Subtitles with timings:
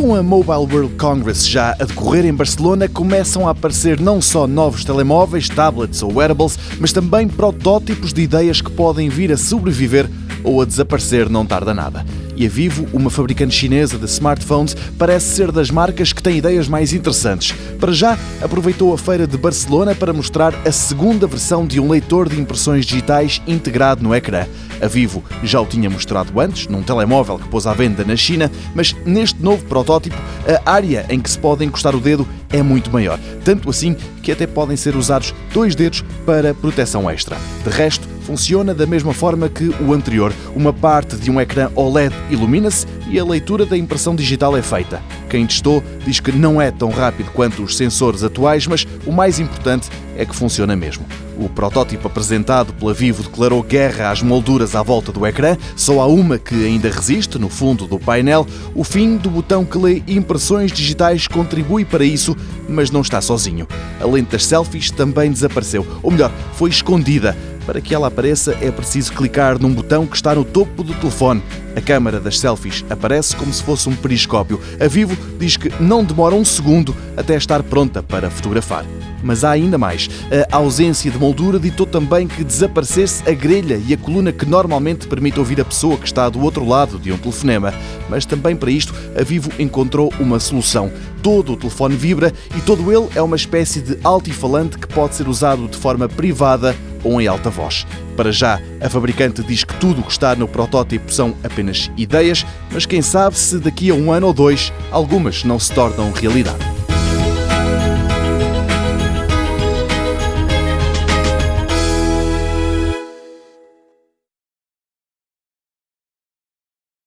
[0.00, 4.46] Com a Mobile World Congress já a decorrer em Barcelona, começam a aparecer não só
[4.46, 10.08] novos telemóveis, tablets ou wearables, mas também protótipos de ideias que podem vir a sobreviver
[10.42, 12.02] ou a desaparecer não tarda nada.
[12.34, 16.66] E a Vivo, uma fabricante chinesa de smartphones, parece ser das marcas que tem ideias
[16.66, 17.54] mais interessantes.
[17.78, 22.26] Para já, aproveitou a feira de Barcelona para mostrar a segunda versão de um leitor
[22.26, 24.46] de impressões digitais integrado no ecrã.
[24.80, 28.50] A Vivo já o tinha mostrado antes, num telemóvel que pôs à venda na China,
[28.74, 30.16] mas neste novo protótipo,
[30.64, 33.18] a área em que se pode encostar o dedo é muito maior.
[33.44, 37.36] Tanto assim que até podem ser usados dois dedos para proteção extra.
[37.64, 40.32] De resto, funciona da mesma forma que o anterior.
[40.54, 45.02] Uma parte de um ecrã OLED ilumina-se e a leitura da impressão digital é feita.
[45.28, 49.38] Quem testou diz que não é tão rápido quanto os sensores atuais, mas o mais
[49.38, 51.04] importante é que funciona mesmo.
[51.40, 56.06] O protótipo apresentado pela Vivo declarou guerra às molduras à volta do ecrã, só há
[56.06, 58.46] uma que ainda resiste, no fundo do painel.
[58.74, 62.36] O fim do botão que lê impressões digitais contribui para isso,
[62.68, 63.66] mas não está sozinho.
[63.98, 67.34] A lente das selfies também desapareceu, ou melhor, foi escondida.
[67.70, 71.40] Para que ela apareça, é preciso clicar num botão que está no topo do telefone.
[71.76, 74.60] A câmara das selfies aparece como se fosse um periscópio.
[74.80, 78.84] A Vivo diz que não demora um segundo até estar pronta para fotografar.
[79.22, 80.10] Mas há ainda mais.
[80.50, 85.06] A ausência de moldura ditou também que desaparecesse a grelha e a coluna que normalmente
[85.06, 87.72] permite ouvir a pessoa que está do outro lado de um telefonema.
[88.08, 90.90] Mas também para isto, a Vivo encontrou uma solução.
[91.22, 95.28] Todo o telefone vibra e todo ele é uma espécie de altifalante que pode ser
[95.28, 97.86] usado de forma privada ou em alta voz.
[98.16, 102.44] Para já, a fabricante diz que tudo o que está no protótipo são apenas ideias,
[102.70, 106.69] mas quem sabe se daqui a um ano ou dois algumas não se tornam realidade.